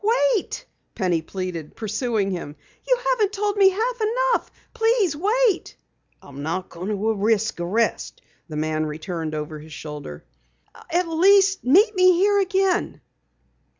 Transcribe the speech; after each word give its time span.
"Wait!" 0.35 0.65
Penny 0.95 1.21
pleaded, 1.21 1.75
pursuing 1.75 2.31
him. 2.31 2.55
"You 2.87 2.97
haven't 3.11 3.31
told 3.33 3.55
me 3.55 3.69
half 3.69 4.01
enough. 4.01 4.49
Please 4.73 5.15
wait!" 5.15 5.77
"I'm 6.23 6.41
not 6.41 6.69
going 6.69 6.87
to 6.87 7.13
risk 7.13 7.59
arrest," 7.59 8.19
the 8.49 8.57
man 8.57 8.87
returned 8.87 9.35
over 9.35 9.59
his 9.59 9.73
shoulder. 9.73 10.25
"At 10.91 11.07
least 11.07 11.63
meet 11.63 11.93
me 11.95 12.13
here 12.13 12.39
again!" 12.39 12.99